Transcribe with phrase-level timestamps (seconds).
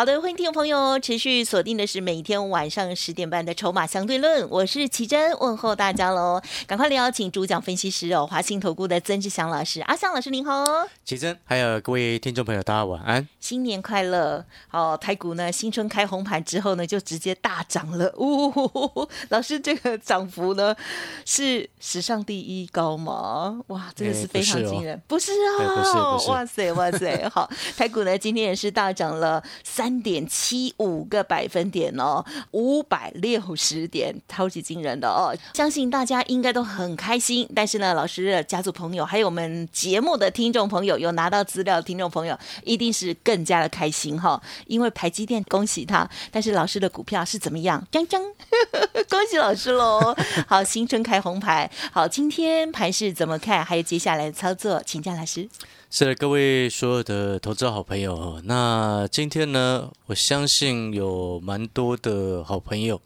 [0.00, 6.40] 好的，欢迎听众朋友持续锁定的是每天晚上十点半的《筹码相对论》，我是奇珍，问候大家喽！
[6.66, 14.42] 赶快来邀请主讲分析师哦，华信投顾的曾志祥老师，阿祥老师您好，奇珍，还有各位听众朋友，大家晚安，新年快乐！
[14.68, 19.06] 好，台股呢新春开红盘之后呢，就直接大涨了，呜！
[19.28, 20.74] 老师这个涨幅呢
[21.26, 23.60] 是史上第一高吗？
[23.66, 27.28] 哇，真的是非常惊人，不是啊，哇塞哇塞！
[27.28, 29.89] 好，台股呢今天也是大涨了三。
[29.90, 35.36] 三点七五个百分点哦，五百六十点，超级惊人的哦！
[35.52, 37.48] 相信大家应该都很开心。
[37.56, 44.40] 但是呢，老师的家族朋友，还有我们节目的听众朋友，有拿到资料的听众朋友，一定是更加的开心哈！
[44.68, 47.84] 因为台积电恭喜他，但是老师的股票是怎么样？
[47.90, 48.22] 锵锵，
[49.10, 50.16] 恭喜老师喽！
[50.46, 53.64] 好，新春开红牌，好，今天盘是怎么看？
[53.64, 55.48] 还有接下来的操作，请教老师。
[55.92, 63.00] 是的，各位所有的投资好朋友，那今天呢，我相信有蛮多的好朋友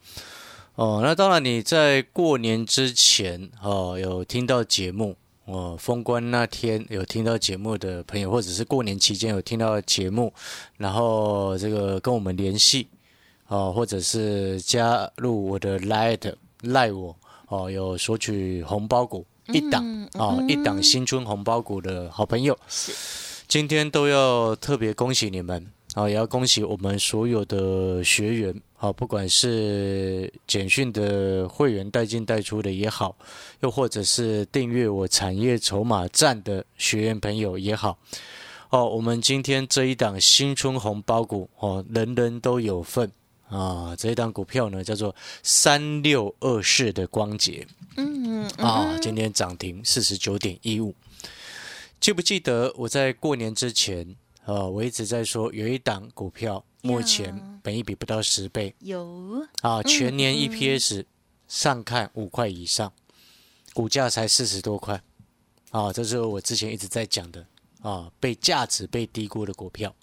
[0.75, 1.01] 哦。
[1.03, 10.31] 那当然，你在过年之前哦，有听到节目哦，封关那天有听到节目的朋友，或者是过年期间有听到节目，
[10.77, 12.89] 然后这个跟我们联系
[13.49, 17.17] 哦，或者是加入我的 Light 赖我
[17.49, 19.25] 哦，有索取红包股。
[19.49, 22.59] 一档啊，一档新春红包股的好朋友，
[23.47, 26.09] 今天都要特别恭喜你们啊！
[26.09, 33.17] 也要恭喜我们所有的学员啊，不管是简讯的会员带进带出的也好，
[33.61, 37.99] 又或者是订阅我产业筹码站的学员朋友也好，
[38.71, 43.11] 哦，我们今天这一档新春红包股哦，人人都有份
[43.55, 43.95] 啊！
[43.97, 47.65] 这一档股票呢，叫做三六二四的光洁。
[47.97, 50.93] 嗯啊，今天涨停四十九点一五。
[52.01, 61.05] 记不记得我在过年之前，呃，我一直在说有一档股票，目前本一比不到十倍，有啊，全年 EPS
[61.47, 62.93] 上看五块以上，
[63.73, 65.01] 股价才四十多块，
[65.71, 67.47] 啊，这是我之前一直在讲的
[67.81, 69.95] 啊，被价值被低估的股票。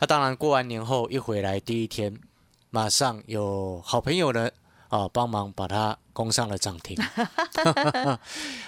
[0.00, 2.18] 那当然过完年后一回来第一天，
[2.72, 4.50] 马上有好朋友呢。
[4.88, 6.94] 啊，帮忙把它攻上了涨停。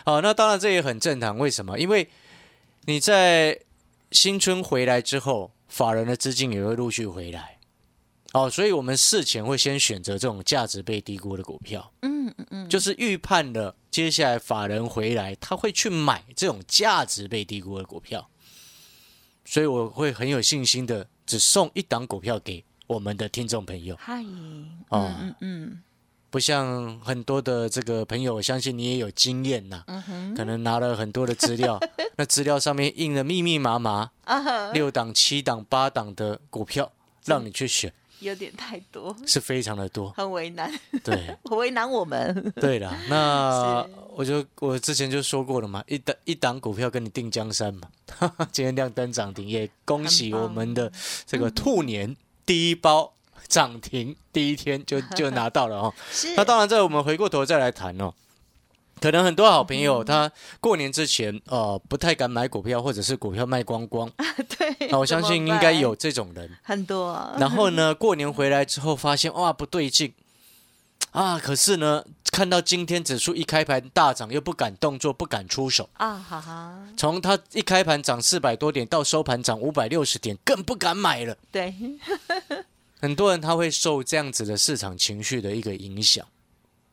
[0.07, 1.37] 好， 那当然这也很正常。
[1.37, 1.79] 为什么？
[1.79, 2.09] 因为
[2.87, 3.61] 你在
[4.11, 7.59] 新春回来之后，法人的资金也会陆续回来。
[8.33, 11.93] 哦，所以我们事前会先选择这种价值被低估的股票。
[12.01, 18.27] 嗯嗯嗯，就是预判了接下来法人回来，他会去买这种价值被低估的股票。
[19.45, 23.97] 所以我会很有信心的，只送一档股票给我们的听众朋友。
[23.99, 24.22] 嗨，
[24.89, 25.83] 哦，嗯嗯。
[26.31, 29.84] 不像很多的这个朋友，我相信你也有经验呐。
[30.37, 31.78] 可能拿了很多的资料，
[32.19, 34.11] 那资料上面印的密密麻麻，
[34.73, 36.91] 六档、七档、八档的股票，
[37.25, 40.69] 让你去选，有点太多，是非常的多，很为难。
[41.05, 42.53] 对， 为难我们。
[42.56, 43.87] 对了，那
[44.17, 47.89] 我就我之前就说过了嘛，一档一档股票跟你定江山嘛。
[48.50, 50.91] 今天亮灯涨停，也恭喜我们的
[51.25, 53.12] 这个兔年第一包。
[53.47, 55.94] 涨停第一天就就拿到了哦，
[56.34, 58.12] 那当然，这我们回过头再来谈哦。
[59.00, 64.25] 可能很多好朋友他过年之前呃不太敢买股票，或者是股票卖光光啊。
[64.59, 67.12] 对，那我相信应该有这种人很多。
[67.38, 70.12] 然后呢，过年回来之后发现哇不对劲
[71.12, 72.03] 啊，可是呢
[72.34, 76.84] 看到今天指数一开盘大涨，又不敢动作，不敢出手啊，哈哈。
[76.97, 81.37] 从它一开盘涨四百多点到收盘涨五百六十点，更不敢买了。
[81.53, 81.73] 对。
[82.99, 86.27] 很多人他会受这样子的市场情绪的一个影响，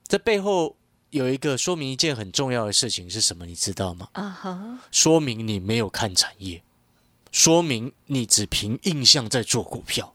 [0.06, 0.76] 这背后
[1.10, 3.44] 有一个说明一件很重要的事情是什么？
[3.44, 4.08] 你知道吗？
[4.12, 6.62] 啊哈，说明你没有看产业，
[7.32, 10.14] 说明你只凭印象在做股票。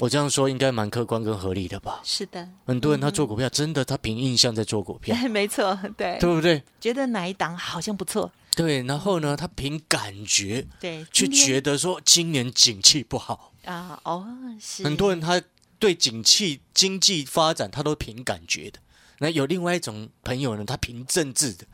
[0.00, 2.00] 我这样说应该蛮客观跟合理的吧？
[2.02, 6.62] 是的，很多人他做股票真的他凭印象在做股票， 没错，对，对不对？
[6.80, 13.52] 觉得哪一档好像不错，对，然后呢，他凭感觉，对，去觉得说今年景气不好。
[13.66, 14.26] 啊哦，
[14.58, 15.40] 是很多人他
[15.78, 18.78] 对景气经济发展他都凭感觉的，
[19.18, 21.66] 那有另外一种朋友呢，他凭政治的。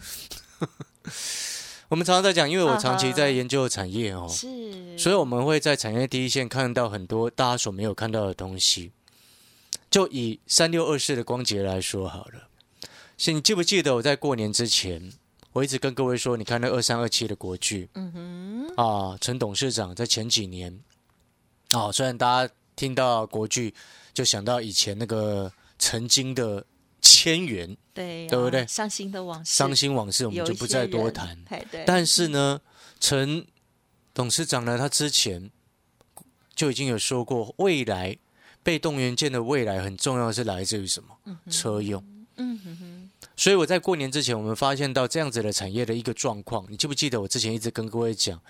[1.88, 8.93] 我们常常在讲，因为我长期在研究产业哦，是，所以我们会在产业第一线看到很多大家所没有看到的东西。
[9.88, 12.49] 就以三六二四的光洁来说好了，
[13.17, 15.12] 是你记不记得我在过年之前，
[15.53, 17.88] 我一直跟各位说，你看那二三二七的国剧？
[17.94, 20.81] 嗯哼，啊，陈董事长在前几年，
[21.71, 23.73] 啊，虽然大家听到国剧
[24.12, 26.67] 就想到以前那个曾经的
[27.06, 31.38] 千元对、啊，对不对伤心的往事，伤心往事，我们就不再多谈。
[31.87, 32.61] 但是呢，
[32.99, 33.47] 陈
[34.12, 35.50] 董事长呢，他之前
[36.55, 38.17] 就已经有说过，未来
[38.62, 41.38] 被动元件的未来很重要是来自于什么？
[41.50, 42.03] 车用。
[42.38, 46.67] 嗯哼哼，所以我在过年之前，我们发现到这样子的产业的一个状况。
[46.69, 48.43] 你记不记得我之前一直跟各位讲，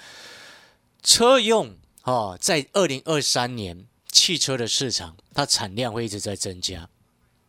[1.05, 6.89] 车用哦，在二零二三年汽车的市场，它产量会一直在增加，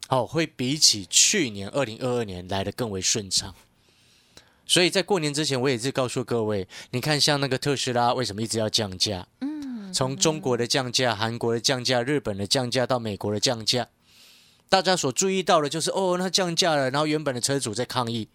[0.09, 3.53] 哦，会比起去年二零二二年来的更为顺畅。
[4.65, 9.27] 所以在过年之前，我也是告诉各位，你看像那个特斯拉为什么一直要降价？
[9.41, 13.87] 嗯，从中国的降价、韩国的降价、日本的降价到美国的降价，
[14.67, 18.27] 大家所注意到的就是哦，那降价了，然后原本的车主在抗议，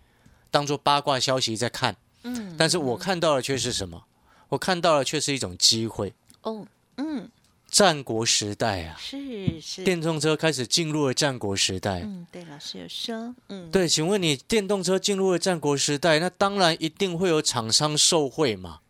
[0.50, 1.96] 当做八卦消息在看。
[2.22, 4.04] 嗯，但是我看到的却是什么？
[4.48, 6.14] 我看到的却是一种机会。
[6.42, 6.66] 哦，
[6.96, 7.30] 嗯，
[7.72, 12.00] 战国时代啊，是是，电动车开始进入了战国时代。
[12.00, 18.80] 嗯，对，老师有说，嗯，对，请问你电动车进入了战国时代，那当然一定会有厂商受贿嘛，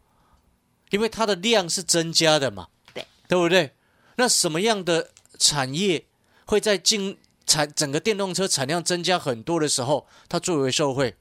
[0.90, 3.70] 因为它的量是增加的嘛，对，对不对？
[4.17, 6.05] 那什么样的产业
[6.46, 11.14] 会在进产整个电动车产量增加很多的时候，它最为受贿？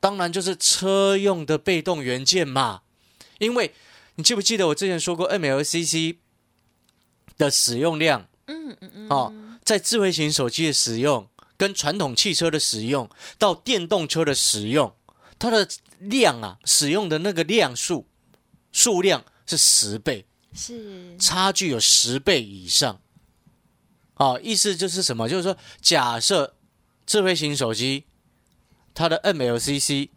[0.00, 2.82] 当然就是车用的被动元件嘛，
[3.38, 3.72] 因为
[4.16, 6.16] 你记不记得我之前说过 MLCC
[7.36, 8.28] 的使用量？
[8.46, 9.32] 嗯嗯嗯，哦，
[9.64, 14.94] 在智慧型手机的使用，跟传统汽车的使用，到电动车的使用，
[15.38, 15.68] 它的
[15.98, 18.06] 量啊，使用的那个量数
[18.70, 23.00] 数量是十倍，是，差距有十倍以上。
[24.14, 25.28] 哦，意思就是什么？
[25.28, 26.56] 就是说，假设
[27.04, 28.04] 智慧型手机
[28.94, 30.08] 它的 MLCC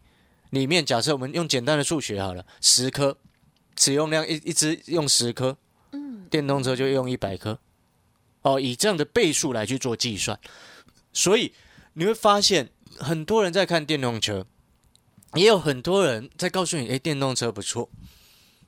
[0.50, 3.18] 里面，假设我们用简单的数学好了，十颗
[3.76, 5.56] 使用量一一直用十颗，嗯，
[6.30, 7.58] 电动车就用一百颗，
[8.42, 10.38] 哦，以这样的倍数来去做计算，
[11.12, 11.52] 所以
[11.94, 14.46] 你会发现很多人在看电动车，
[15.34, 17.90] 也有很多人在告诉你，诶，电动车不错，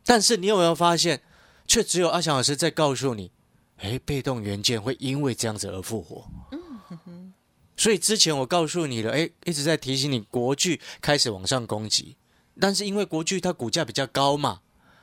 [0.05, 1.23] 但是你有没有发现，
[1.67, 3.31] 却只有阿翔老师在告诉你，
[3.79, 6.29] 诶，被动元件会因为这样子而复活。
[7.75, 12.17] 所以之前我告诉你了，诶，一直在提醒你，国巨开始往上攻击，
[12.61, 14.61] 但是因为国巨它股价比较高嘛，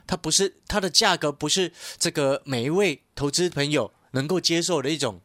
[0.10, 5.22] 它不是它的价格不是这个每一位投资朋友能够接受的一种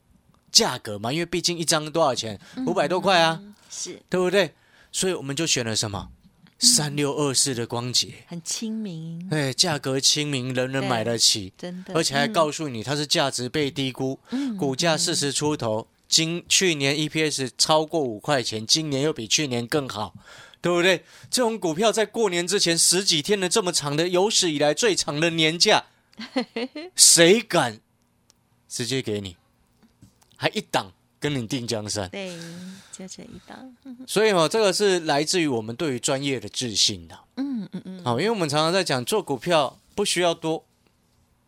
[0.52, 3.40] 价格嘛，因为毕竟一张多少钱，五百多块啊，
[3.70, 3.98] 是。
[4.10, 4.52] 对不对？
[4.92, 6.10] 所以我们就选了什么？
[6.58, 20.14] 三六二四的光洁，很亲民，哎，价格亲民，人人买得起，真的，而且还嗯告诉你它是价值被低估，嗯股价四十出头，今去年 EPS 超过五块钱，今年又比去年更好，
[20.64, 21.04] 对不对？
[21.30, 25.84] 这种股票在过年之前十几天的这么长的有史以来最长的年假，
[26.96, 27.80] 谁敢
[28.66, 29.36] 直接给你？
[30.36, 30.90] 还一档
[31.20, 32.34] 跟你定江山，对，
[32.90, 33.76] 就这一档，
[34.08, 37.18] 所以哦，这个是来自于我们对于专业的自信的。
[37.36, 40.64] 嗯嗯嗯，好，因为我们常常在讲做股票不需要多，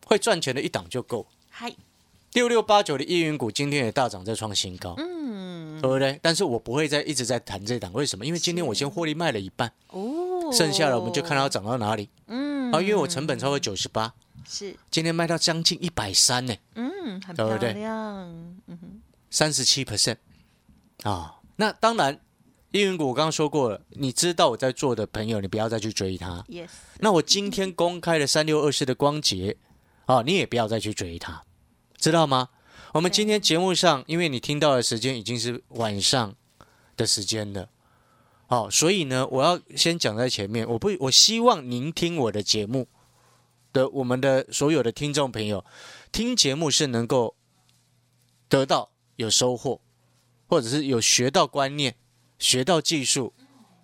[0.05, 1.27] 会赚钱的一档就够。
[1.49, 1.75] 嗨，
[2.37, 6.21] 六六八九的易云股今天也大涨，在创新高，嗯，对不对？
[6.21, 8.27] 但是我不会再一直在谈这档，为什么？
[8.27, 12.11] 因为今天我先获利卖了一半，哦，剩下的我们就看它涨到哪里。
[12.27, 14.13] 嗯，啊，因为我成本超过九十八，
[14.47, 17.75] 是，今天卖到将近一百三呢，嗯，很对不对？
[19.31, 19.83] 三十七。
[19.83, 20.19] percent
[21.05, 21.37] 啊。
[21.57, 22.21] 那当然，
[22.71, 26.45] 易云股我刚刚说过了，你知道我在做的朋友，你不要再去追它。
[26.51, 29.57] ，yes，那我今天公开的三六二四的光洁，
[30.05, 31.43] 啊，你也不要再去追它，
[31.99, 32.49] 知道吗？
[32.93, 36.35] 我们今天节目上，因为你听到的时间已经是晚上
[36.97, 37.69] 的时间了，
[38.49, 42.89] 哦、所以呢，我要先讲在前面，我不，我希望您听我的节目
[43.73, 45.65] 的我们的所有的听众朋友，
[46.11, 47.37] 听节目是能够
[48.49, 49.81] 得到有收获，
[50.47, 51.97] 或者是有学到观念、
[52.39, 53.35] 学到技术，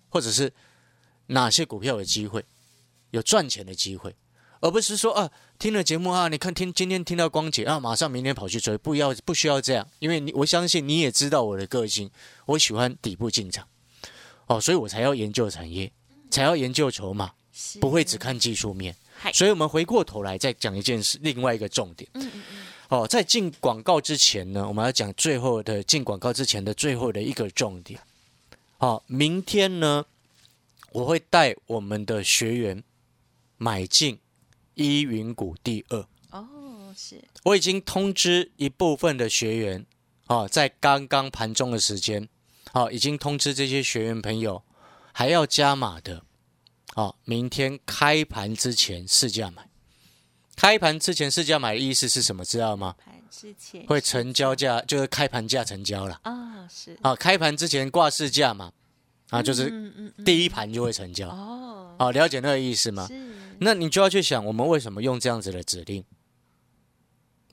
[0.09, 0.53] 或者是
[1.27, 2.45] 哪些股票有机会。
[3.11, 4.15] 有赚钱的机会，
[4.63, 5.29] 而不是说啊，
[5.59, 12.09] 听了节目啊，你看听今天听到光姐啊，马上明天跑去追，不要不需要这样，因为你我相信你也知道我的个性，
[12.45, 13.67] 我喜欢底部进场，
[14.47, 15.91] 哦，所以我才要研究产业，
[16.31, 17.33] 才要研究筹码，
[17.81, 18.95] 不会只看技术面。
[19.33, 22.09] 所以我们回过头来再讲一件事，另外一个重点。
[22.13, 27.99] 嗯嗯嗯，哦，在进广告之前呢，我们要讲最后的进广告之前的最后的一个重点。
[28.77, 30.05] 好、明天呢，
[30.93, 32.81] 我会带我们的学员
[33.57, 34.19] 买进
[34.75, 36.07] 依云股第二。
[36.31, 39.85] 哦，是，我已经通知一部分的学员，
[40.27, 42.27] 哦，在刚刚盘中的时间，
[42.71, 44.63] 好，已经通知这些学员朋友，
[45.11, 46.23] 还要加码的，
[46.95, 49.69] 哦，明天开盘之前试价买。
[50.55, 52.45] 开盘之前试价买的意思是什么？
[52.45, 52.95] 知道吗？
[53.03, 56.19] 盘之前会成交价就是开盘价成交了。
[56.23, 58.71] 啊，是啊，开盘之前挂市价嘛，
[59.29, 59.71] 啊，就是
[60.23, 61.29] 第一盘就会成交。
[61.29, 63.07] 哦，好，了解那个意思吗？
[63.07, 63.19] 是
[63.59, 66.03] 那你就要去想，我们为什么用这样子的指令？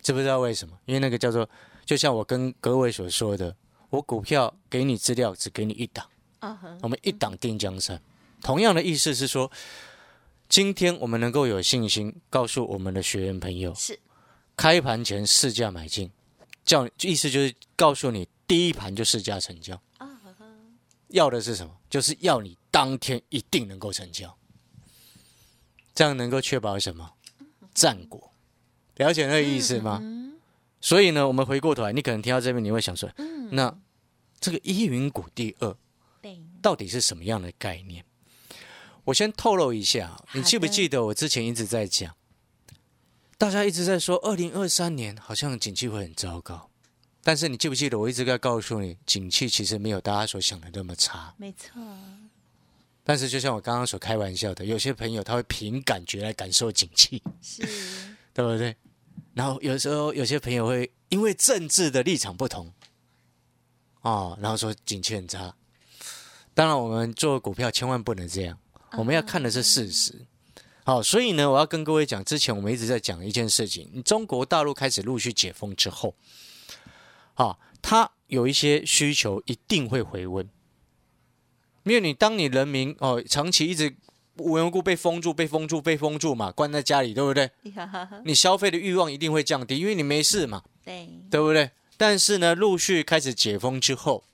[0.02, 0.78] 知不知道为什么？
[0.86, 1.48] 因为那个叫做，
[1.84, 3.54] 就像我跟各位所说的，
[3.90, 6.06] 我股票给你资料，只给你一档，
[6.82, 8.00] 我们一档定江山。
[8.42, 9.50] 同样的意思是说，
[10.48, 13.98] 今天我们能够有信心告诉我们的学员朋友，是
[14.56, 16.10] 开盘前市价买进，
[16.64, 19.80] 叫意思就是告诉你第一盘就市价成交。
[21.08, 21.76] 要的是什么？
[21.90, 24.32] 就是要你当天一定能够成交，
[25.94, 27.12] 这样能够确保什么？
[27.74, 28.32] 战果。
[28.96, 29.98] 了解那个意思吗？
[30.02, 30.20] 嗯
[30.82, 33.78] 所以呢，我们回过头来，你可能听到这边，你会想说，嗯，那
[34.40, 35.76] 这个依云谷第二，
[36.62, 38.02] 到底是什么样的概念？
[39.04, 42.16] 我先透露一下，你记不记得我之前一直在讲，
[43.36, 46.70] 大家一直在说，二零二三年好像景气会很糟糕，
[47.22, 51.34] 但是你记不记得我一直在告诉你，景气其实没有大家所想的那么差。
[51.36, 51.72] 没错，
[53.02, 57.62] 但是就像我刚刚所开玩笑的，有些朋友他会凭感觉来感受景气，是
[58.32, 58.76] 对不对？
[59.34, 62.72] 然后有时候有些朋友会因为政治的立场不同，
[64.02, 65.54] 哦，然后说景气很差。
[66.52, 68.58] 当然，我们做股票千万不能这样，
[68.98, 70.26] 我们要看的是事实。
[70.84, 76.14] 好，所以呢，我要跟各位讲，之前我们一直在讲一件事情：中国大陆开始陆续解封之后，
[77.34, 80.46] 好，它有一些需求一定会回温，
[81.84, 83.94] 因为你当你人民哦长期一直
[84.36, 87.50] 无缘无故被封住、被封住、被封住嘛，关在家里，对不对？
[88.24, 91.70] 你消费的欲望一定会降低，因为你没事嘛，对，对不对？
[91.96, 94.24] 但是呢，陆续开始解封之后，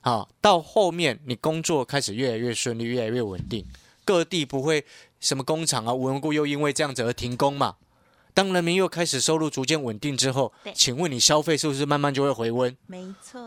[0.00, 3.64] 好，到后面你工作开始越来越顺利，越来越稳定，
[4.04, 4.84] 各地不会
[5.18, 7.76] 什么工厂啊无缘无故又因为这样子而停工嘛。
[8.34, 12.76] 当人民又开始收入逐渐稳定之后，请问你消费是不是慢慢就会回温？
[12.86, 13.40] 没错，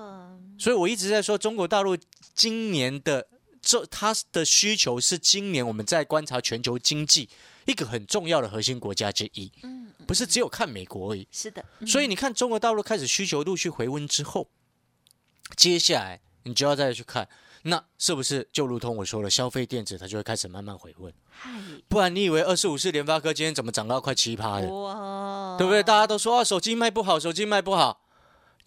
[0.59, 1.97] 所以我一直在说，中国大陆
[2.35, 3.25] 今年的
[3.61, 7.29] 这它的需求是今年我们在观察全球经济
[7.65, 11.27] 一个很重要的核心国家之一，嗯，不是只有看美国而已。
[11.31, 14.49] 是的，所以你看，中国大陆开始需求陆续回温之后，
[15.55, 17.29] 接下来你就要再去看，
[17.63, 21.13] 那是不是就如同我说了，消费电子它就会开始慢慢回温？
[21.29, 21.49] 嗨，
[21.87, 24.67] 不然你以为二四五四联发科今天怎么涨到快七趴的？
[24.67, 25.81] 哇，对不对？
[25.81, 28.01] 大家都说啊，手机卖不好，手机卖不好。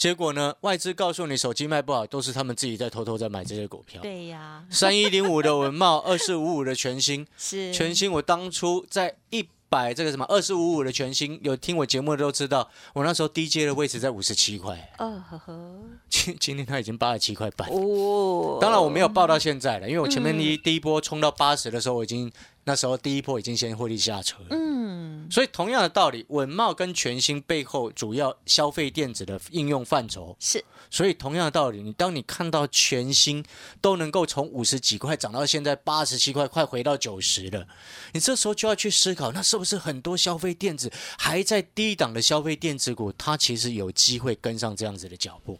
[0.03, 4.03] 结果呢，外资告诉你手机卖不好，都是他们自己在偷偷在买这些股票。
[4.03, 7.73] 对呀，三一零五的文茂， 二四五五的全新，是。
[7.73, 15.81] 全新我当初在一百这个什么二四五五的全新，有听我节目的都知道，我那时候低阶的位置在五十七块，哦呵呵，
[16.11, 17.69] 今今天它已经八十七块半。
[17.71, 22.29] 哦，当然我没有报到现在了，因为我前面第一第一波冲到八十的时候，我已经
[22.65, 24.47] 那时候第一波已经先获利下车了。
[24.51, 33.45] 嗯，所以同样的道理，稳茂跟全新背后主要消费电子的应用范畴，是所以同样的道理，你当你看到全新
[33.81, 37.67] 都能够从五十几块涨到现在八十七块，快回到九十了，
[38.13, 45.59] 你这时候就要去思考，那是不是很多消费电子还在低档的消费电子股，它其实有机会跟上这样子的脚步？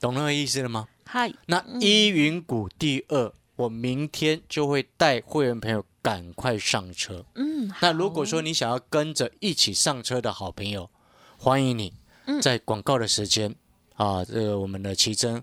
[0.00, 0.88] 懂那个意思了吗？
[1.04, 7.24] 嗨，那依云股第二，我明天就会带会员朋友赶快上车。
[7.36, 10.90] 嗯，那如果说你想要跟着一起上车的好朋友，
[11.38, 11.92] 欢迎你
[12.26, 12.40] 嗯。
[12.40, 13.54] 在广告的时间
[13.94, 15.40] 啊，这个我们的奇珍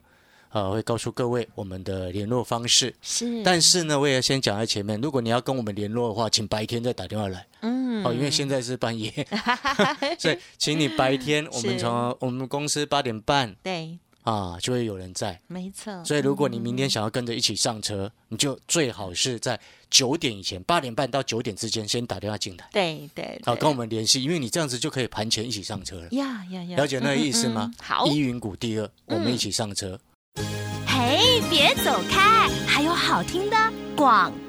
[0.50, 2.94] 啊会告诉各位我们的联络方式。
[3.02, 7.48] 是，但是呢，我也先讲在前面，如果你要跟我们联络的话，请白天再打电话来。
[7.62, 9.26] 嗯，哦，因为现在是半夜，
[10.20, 15.40] 所以请你白天我们从我们公司八点半对，啊就会有人在。
[15.48, 19.60] 没错，所以，如果你明天想要跟着一起上车，你就最好是在
[19.90, 26.08] 九点以前，八点半到九点之间先打电话进来，对对，好对跟我们联系，因为你这样子就可以盘前一起上车了。
[26.12, 27.76] 呀呀呀，了解那个意思吗嗯嗯嗯？
[27.82, 30.00] 好，依云谷第二，我们一起上车。
[30.86, 33.58] 嘿，别走开，还有好听的
[33.96, 34.49] 广告。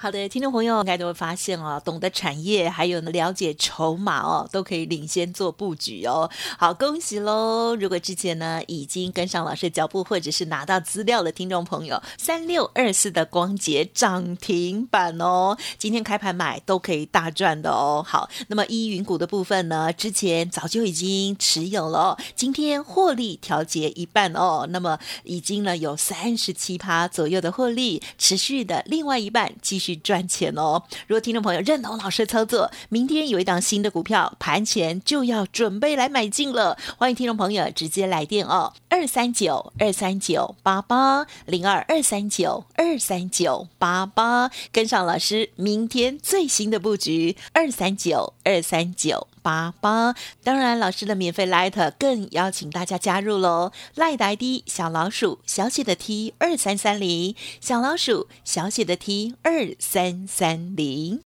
[0.00, 6.30] 好的，听众朋友应该都会发现哦，懂得产业还有呢了解筹码哦，都可以领先做布局哦。
[6.56, 7.74] 好，恭喜喽！
[7.74, 18.00] 如果之前呢已经跟上老师的脚步，或者是拿到资料的听众朋友，三六二四的光捷涨停板哦，今天开盘买都可以大赚的哦。
[18.06, 29.87] 好，那么依云股的部分呢，之前早就已经持有了、哦，今天获利调节一半哦，那么已经呢有三十七趴左右的获利，持续的另外一半继续。
[29.88, 30.82] 去赚钱哦。
[31.06, 36.76] 如果听众朋友认同老师的操作，明天有一档新的股票，盘前就要准备来买进了。
[36.98, 49.26] 欢迎听众朋友直接来电哦，二三九二三九八八零二二三九二三九八八，跟上老师明天最新的布局，二三九二三九。
[49.48, 50.14] 八八，
[50.44, 61.22] 当然，老师的免费 Light 更邀请大家加入喽！Light ID 小老鼠小写的 T 二三三零，小老鼠小写的 T 二三三零。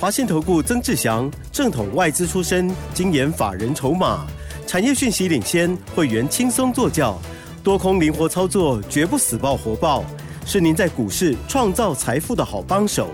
[0.00, 4.26] 华信投顾曾志祥，正统外资出身，精研法人筹码，
[4.66, 7.20] 产业讯息领先，会员轻松做教，
[7.62, 10.02] 多空灵活操作，绝不死爆活爆，
[10.46, 13.10] 是您在股市创造财富的好帮手。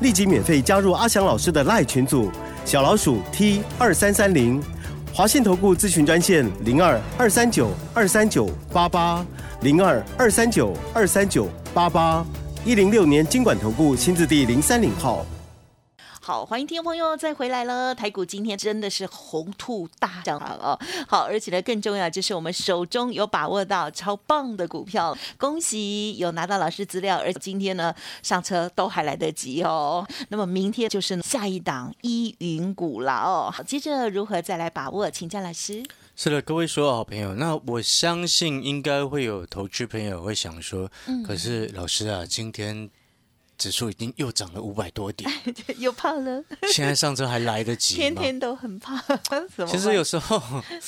[0.00, 2.32] 立即免费加入阿祥老师的赖群组。
[2.64, 4.62] 小老鼠 T 二三三零，
[5.12, 9.24] 华信投顾咨询专线零二二三九二三九八八
[9.60, 12.24] 零二二三九二三九八八
[12.64, 15.26] 一零六年经管投顾新字第零三零号。
[16.24, 17.92] 好，欢迎听众朋友再回来了。
[17.92, 20.78] 台股今天真的是红兔大涨哦。
[21.08, 30.06] 好，而且呢，更重要就是我们手中有把握到超棒的股票，恭喜有拿到老师资料，而今天呢上车都还来得及哦。
[30.28, 33.50] 那么明天就是下一档依云股了哦。
[33.52, 35.82] 好，接着如何再来把握，请教老师。
[36.14, 40.88] 是的，各位所有好朋友，那我相信应该会有投资朋友会想说，
[41.26, 42.88] 可是老师啊，今天。
[43.62, 45.30] 指数已经又涨了五百多点，
[45.78, 46.42] 又怕了。
[46.72, 49.00] 现在上车还来得及天天都很怕，
[49.68, 50.42] 其实有时候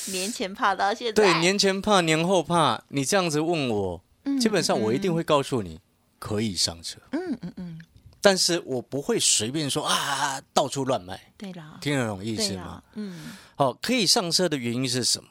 [0.07, 2.83] 年前怕到现在，对，年前怕，年后怕。
[2.89, 4.01] 你这样子问我，
[4.41, 5.79] 基本上我一定会告诉你
[6.19, 6.99] 可以上车。
[7.13, 7.79] 嗯嗯嗯。
[8.19, 11.31] 但是我不会随便说啊，到处乱卖。
[11.37, 12.83] 对啦，听得懂意思吗？
[12.95, 13.37] 嗯。
[13.55, 15.29] 好，可以上车的原因是什么？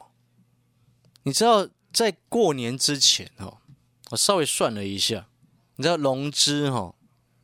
[1.21, 3.59] 你知道，在过年之前哦，
[4.09, 5.27] 我稍微算了一下，
[5.75, 6.95] 你知道融资哈。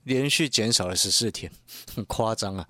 [0.03, 1.51] 连续减少了十四天，
[1.95, 2.67] 很夸张啊！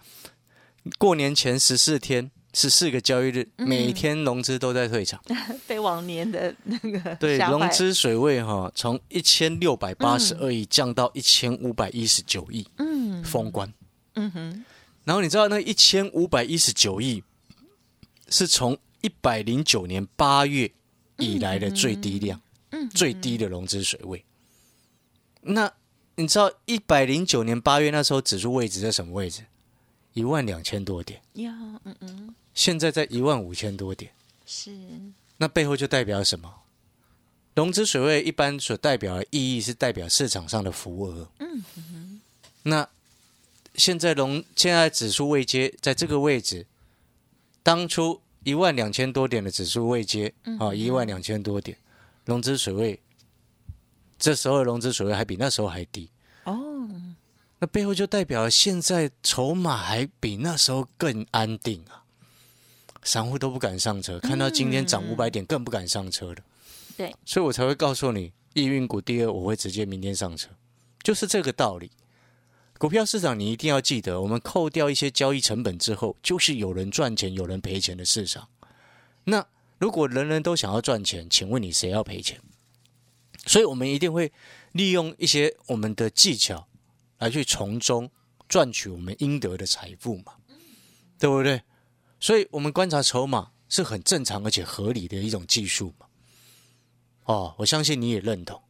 [0.97, 5.23] 过年前十四天，十四个交易日，每天融资都在退场，
[5.67, 13.71] 被往年的那个 对融资水位哈，从一千六百八十二亿降到一千五百一十九亿，嗯，封关，
[14.15, 14.65] 嗯哼。
[15.03, 17.23] 然后你知道那一千五百一十九亿
[18.29, 20.71] 是从一百零九年八月
[21.17, 22.41] 以来的最低量，
[22.71, 24.25] 嗯，最低的融资水位，
[25.41, 25.71] 那。
[26.21, 29.43] 你知道一百零九年八月那时候指数位置在什么位置？
[30.13, 31.19] 一万两千多点。
[31.33, 31.51] 呀，
[31.83, 32.35] 嗯嗯。
[32.53, 34.11] 现在在一万五千多点。
[34.45, 34.71] 是。
[35.37, 36.53] 那背后就代表什么？
[37.55, 41.27] 融资水位一般所代表的意义是代表市场上的浮额。
[41.39, 42.21] 嗯哼。
[42.63, 42.87] 那
[43.73, 46.67] 现在融现在指数位阶在这个位置，
[47.63, 51.75] 当初一万两千多点的指数位阶啊，一万两千多点，
[52.25, 52.99] 融资水位。
[54.21, 56.07] 这时候的融资水位还比那时候还低
[56.43, 56.87] 哦，
[57.57, 62.05] 那背后就代表现在筹码还比那时候更安定啊，
[63.01, 66.37] 散户都不敢上车，看到今天涨五百点更不敢上车了。
[66.95, 70.49] 对，所以我才会告诉你，易运股第二我会直接明天上车，
[71.01, 71.89] 就是这个道理。
[72.77, 78.47] 股票市场你一定要记得，我们扣掉一些交易成本之后，就是有人赚钱有人赔钱的市场。
[79.23, 79.43] 那
[79.79, 82.39] 如果人人都想要赚钱，请问你谁要赔钱？
[83.47, 84.31] 所以，我们一定会
[84.71, 86.67] 利用一些我们的技巧，
[87.17, 88.09] 来去从中
[88.47, 90.33] 赚取我们应得的财富嘛，
[91.17, 91.59] 对不对？
[92.19, 96.05] 所以，我们观察筹码是很正常而且合理的一种技术嘛。
[97.25, 98.61] 哦，我相信你也认同。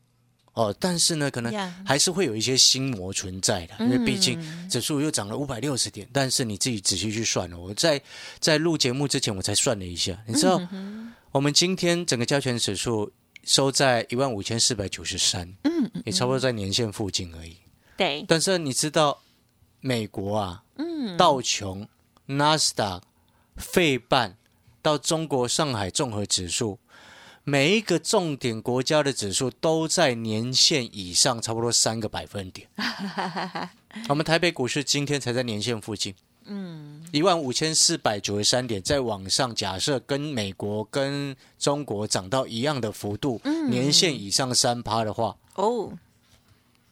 [0.54, 1.54] 哦，但是呢，可能
[1.86, 6.08] 还是会有一些心魔存在的，因为毕竟指数又涨了五百六十点。
[6.14, 8.02] 但是你自己仔细去算了，我在
[8.40, 10.62] 在录节目之前，我才算了一下，你知道，
[11.32, 13.12] 我们今天整个加权指数。
[13.44, 17.58] 收在一万五千四百九十三，嗯，也差不多在年线附近而已。
[17.98, 19.22] 对，但是你知道
[19.80, 21.88] 美国啊，嗯，道琼、
[22.28, 23.02] 纳斯达、
[23.56, 24.38] 费半
[24.82, 26.80] 到中国上海综合指数，
[27.44, 32.70] 每一个重点国家的指数都在年线以上，差不多三个百分点。
[34.10, 36.16] 我们台北股市今天才在年线附近。
[36.46, 45.92] 嗯，一万五千四百九十三点，在往上，假设跟美国跟中国涨到一样的幅度，年限以上三趴的话，哦，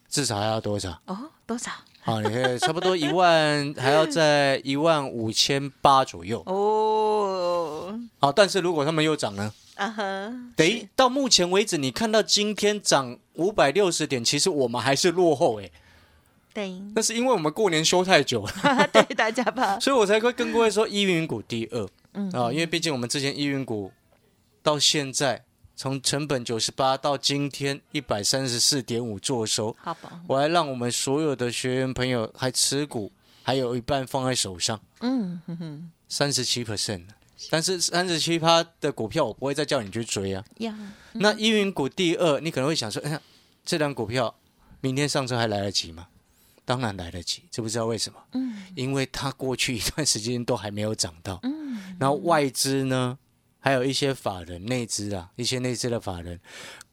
[0.08, 1.02] 至少还要多少？
[1.06, 1.72] 哦，多少？
[2.02, 6.42] 好，你看差不多一万，还要在一万五千八左右。
[6.46, 9.52] 哦，好，但是如果他们又涨呢？
[9.76, 10.04] 啊哈，
[10.56, 15.70] 等到目前为止，你看到今天涨五百六十点，其实我们还是落后哎。
[16.60, 18.44] 对，那是因为我们过年休太久。
[18.62, 23.90] 了，对大家吧， 所以我才会跟各位说，依云股第二，嗯啊，因为毕竟我们之前依云股
[24.62, 25.46] 到现在
[25.78, 33.10] 从成本九十八到今天一百三十四点五做收，好吧，我还让我们所有的学员朋友还持股，
[33.42, 35.92] 还有一半放在手上，嗯哼哼。
[36.10, 36.66] 三十七。
[36.66, 37.04] percent。
[37.50, 40.44] 但是三十七趴的股票，我不会再叫你去追啊。
[40.58, 40.78] 呀，
[41.14, 43.22] 那依云股第二，你可能会想说，哎呀，
[43.64, 44.36] 这张股票
[44.82, 46.08] 明天上车还来得及吗？
[46.70, 48.20] 当然来得及，知不知道为什么？
[48.34, 53.18] 嗯因为它过去一段时间都还没有涨到，嗯，然后外资呢，
[53.60, 56.40] 还有一些法人内资啊，一些内资的法人，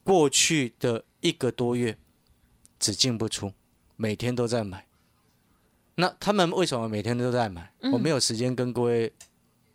[0.02, 1.98] 过去的一个多月
[2.80, 3.52] 只进不出，
[3.96, 4.86] 每天都在买。
[5.96, 7.70] 那他们为什么每天都在买？
[7.80, 9.12] 嗯我没有时间跟各位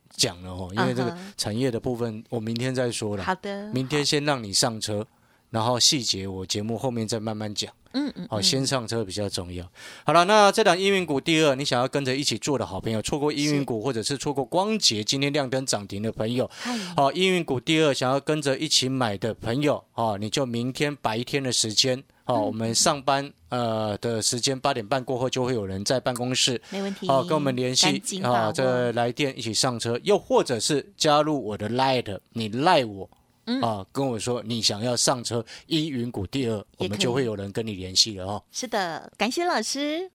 [0.09, 3.23] 讲了哦，因为这个产业的部分我明天再说了。
[3.23, 5.05] 好的，明天先让你上车，
[5.51, 7.71] 然后细节我节目后面再慢慢讲。
[7.93, 9.69] 嗯嗯，好，嗯先上车比较重要。
[10.05, 26.61] 好了，那这档依云股第二，你想要跟着一起做的好朋友，错过依云股或者是错过光捷今天亮灯涨停的朋友，嗨，好，依云股第二想要跟着一起买的朋友，哦，你就明天白天的时间，哦，我们上班呃的时间八点半过后就会有人在办公室。
[26.69, 33.09] 没问题，好，跟我们联系赶紧把啊，握这来电一起上车，又或者是加入我的 Light，你赖我。
[33.45, 38.43] 嗯啊，跟我说你想要上车依云股第二，我们就会有人跟你联系了哦。
[38.51, 40.11] 是的，感谢老师。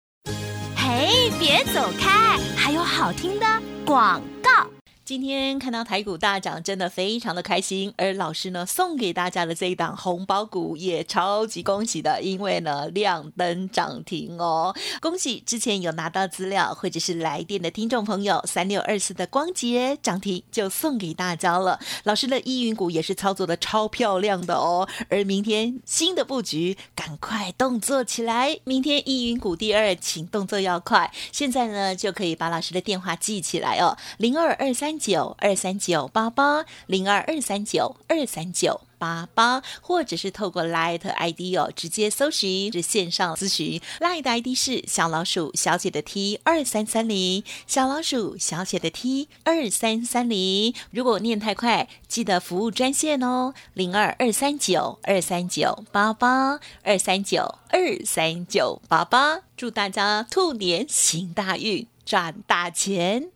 [0.77, 3.47] 嘿，别走开，还有好听的
[3.85, 4.69] 广告。
[5.07, 7.95] 今天看到台股大涨，真的非常的开心。
[7.97, 14.75] 而老师呢，送给大家的这一档红包股也超级恭喜的，因为呢亮灯涨停哦！
[15.01, 21.79] 恭喜之前有拿到资料或者是来电的听众朋友，三六二四的光捷涨停就送给大家了。
[22.03, 24.89] 老师的依云股也是操作的超漂亮的哦。
[25.09, 28.59] 而明天新的布局，赶快动作起来！
[28.65, 31.13] 明天依云股第二，请动作要快。
[31.31, 38.81] 现在呢，就可以把老师的电话记起来哦，零二二三九二三九八八，零二二三九二三九。
[38.99, 43.79] 八八，或者是透过 Light ID 哦，直接搜寻是线上咨询。
[44.01, 50.75] Light ID 是小老鼠小姐的 T 二三三零，小老鼠小姐的 T 二三三零。
[50.91, 59.41] 如果念太快，记得服务专线哦，零二二三九二三九八八二三九二三九八八。
[59.59, 63.36] 祝大家兔年行大运，赚大钱！